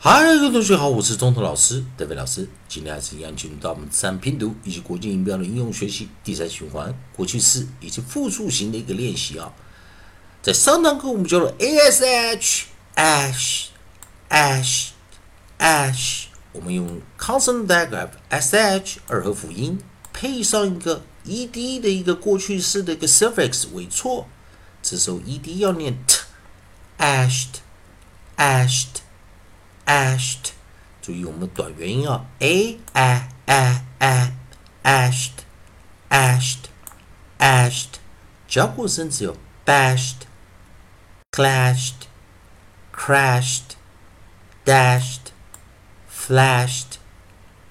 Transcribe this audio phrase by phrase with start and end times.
[0.00, 2.48] 嗨，各位同学好，我是中头老师德伟老师。
[2.68, 9.52] 今天还是一样进入到我们自然拼读以及国际音标的应用学习第三循环过去式以及复数型的一个练习啊。
[10.40, 13.64] 在上堂课我们教了 ash ash
[14.30, 14.90] ash
[15.58, 19.80] ash，我们用 consonant digraph sh 二合辅音
[20.12, 24.28] 配上一个 ed 的一个过去式的一个 suffix 尾错，
[24.80, 26.20] 这时候 ed 要念 t
[26.98, 27.56] ashed
[28.36, 29.00] ashed
[29.87, 30.51] ashed，
[31.01, 34.31] 注意我们短元音啊，a a a a
[34.83, 35.43] ashed
[36.09, 36.65] ashed
[37.39, 37.99] ashed，
[38.47, 40.23] 交互声只有 bashed
[41.31, 42.07] clashed
[42.93, 43.75] crashed
[44.65, 45.31] dashed
[46.07, 46.97] flashed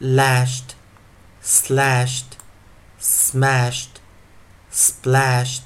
[0.00, 0.74] lashed
[1.42, 2.38] slashed
[3.00, 4.00] smashed
[4.72, 5.62] splashed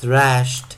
[0.00, 0.76] thrashed。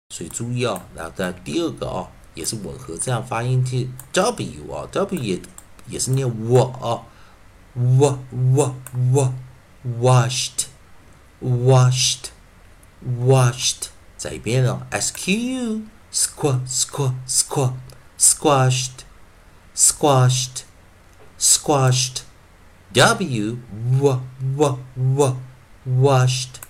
[0.09, 5.41] 所以注意哦，然后在第二个哦，也是吻合这样发音的 w 啊，w 也
[5.87, 7.03] 也是念 w 啊，
[7.75, 8.75] w w
[9.13, 9.33] w
[10.01, 10.65] washed
[11.41, 12.31] washed
[13.03, 17.73] washed，再一遍哦，sq squat squat squat
[18.17, 19.05] squashed
[19.75, 20.63] squashed
[21.39, 22.23] squashed
[22.91, 24.21] w w
[24.57, 25.35] w w
[25.85, 26.62] washed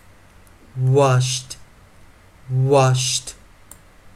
[0.79, 1.57] Washed,
[2.51, 3.35] washed，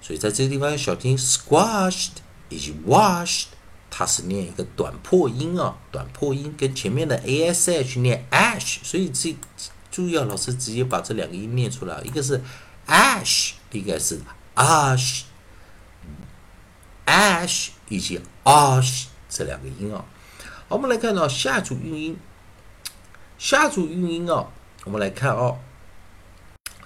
[0.01, 2.15] 所以在这个地方要小心 squashed
[2.49, 3.45] 以及 washed，
[3.91, 9.37] 它是念一个短破音啊，短破音跟前面的 ash 念 ash，所以这
[9.91, 12.43] 注意啊，老师直接把这两个音念出来，一个是
[12.87, 14.21] ash，应该是
[14.57, 15.29] ash，ash
[17.89, 20.05] 以及 ash 这两个音啊。
[20.69, 22.17] 好，我们来看到下组韵音，
[23.39, 24.49] 下组韵音啊，
[24.85, 25.59] 我们来看哦。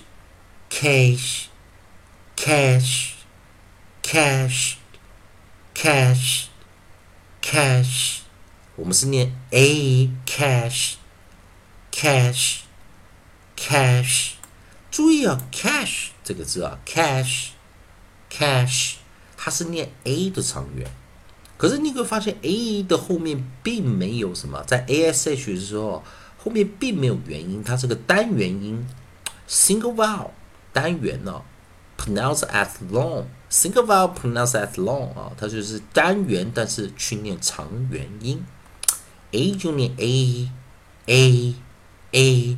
[0.70, 1.46] cash
[2.36, 3.12] cash
[4.02, 4.74] cash
[5.74, 6.48] cash
[7.42, 8.20] cash，
[8.76, 10.96] 我们是念 a cash
[11.92, 12.62] cash
[13.56, 14.32] cash。
[14.90, 17.50] 注意啊，cash 这个字啊，cash
[18.30, 18.96] cash，
[19.38, 20.90] 它是念 a 的长元。
[21.56, 26.04] 可是你会发现 a 的后面并没有什么，在 a s h 的时候。
[26.44, 28.86] 后面并没有元音，它是个单元音
[29.48, 30.32] ，single vowel
[30.72, 31.42] 单元呢
[31.98, 38.44] ，pronounce as long，single vowel pronounce as long 啊，它就是单元，但是去念长元音
[39.32, 40.50] ，a 就念 a
[41.06, 41.56] a
[42.12, 42.58] a，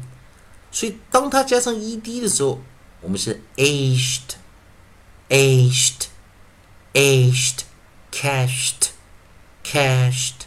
[0.72, 2.62] 所以当它加上 ed 的时候，
[3.02, 4.36] 我们是 aged
[5.30, 6.08] aged
[6.94, 7.60] aged
[8.12, 8.90] cashed
[9.64, 10.46] cashed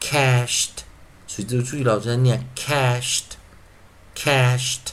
[0.00, 0.84] cashed。
[1.26, 3.34] 所以这个注意到在念 cashed
[4.14, 4.92] cashed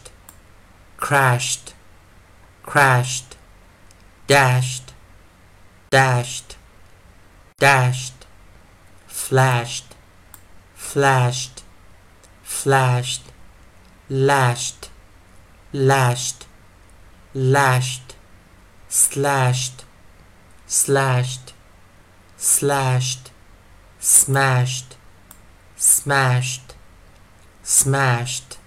[1.01, 3.35] bashed，bashed，bashed，clashed，clashed，clashed，crashed，crashed，crashed。dashed,
[4.27, 4.93] dashed,
[5.89, 6.57] dashed,
[7.59, 8.25] dashed,
[9.07, 9.95] flashed,
[10.73, 11.63] flashed,
[12.43, 13.23] flashed,
[14.09, 14.89] lashed,
[15.73, 16.45] lashed,
[17.33, 18.15] lashed,
[18.87, 19.85] slashed,
[20.67, 21.53] slashed,
[22.37, 23.23] slashed,
[23.99, 24.97] smashed,
[25.75, 26.75] smashed,
[27.63, 28.57] smashed,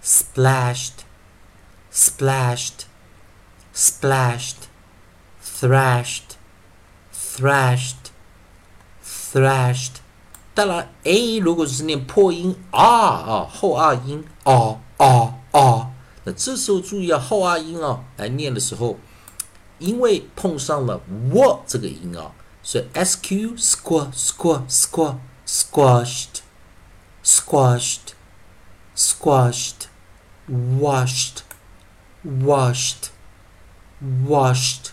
[0.00, 1.03] splashed,
[1.93, 2.85] splashed,
[3.73, 4.67] splashed
[5.41, 6.37] thrashed,
[7.13, 8.11] thrashed,
[9.03, 9.95] thrashed。
[10.53, 15.91] 当然，a 如果是念破音 r 啊，后二音 r r r，
[16.23, 18.97] 那这时候注意啊，后二音啊来念的时候，
[19.77, 21.01] 因为碰上了
[21.31, 22.31] w 这个音啊，
[22.61, 26.41] 所以 s q squash squash squash squashed
[27.23, 28.13] squashed
[28.95, 29.87] squashed
[30.47, 31.42] washed
[32.24, 33.08] Washed
[34.26, 34.90] washed。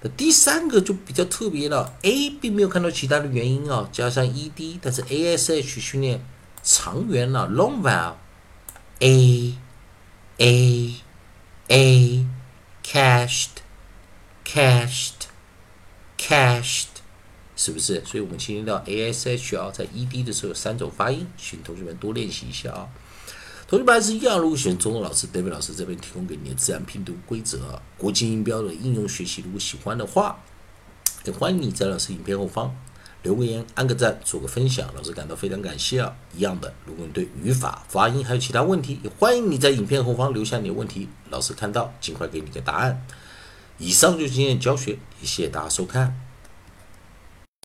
[0.00, 6.20] 那第三个就比较特别了，A 并没有看到其他的元音啊，加上 ed，但是 ash 训练
[6.62, 9.54] 长元了，long vowel，a
[10.38, 10.94] a
[11.68, 12.26] a
[12.84, 13.48] cached
[14.44, 15.28] cached
[16.18, 16.86] cached，
[17.54, 18.04] 是不是？
[18.04, 22.88] 所以我们今天到 ash 啊，在 ed 的时候有三种发音，请同学们多练习一下啊。
[23.72, 30.38] 同学们还是一样，如果选中文老师、德伟老师这边提供给你的自然拼读规则、国际音标的应用学习，如果喜欢的话，
[31.24, 32.76] 也欢迎你在老师影片后方
[33.22, 36.14] 留个言、按个赞、做个分享，老师感到非常感谢啊！
[36.36, 43.06] 一样的，如果你对语法、发音还有其他问题，也欢迎你在影片后方留下你的问题，老师看到尽快给你个答案。
[43.78, 46.14] 以上就是今天的教学，也谢谢大家收看。